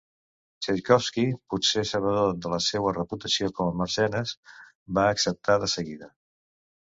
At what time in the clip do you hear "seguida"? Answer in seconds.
5.75-6.09